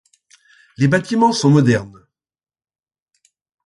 [0.79, 2.07] Les bâtiments sont modernes.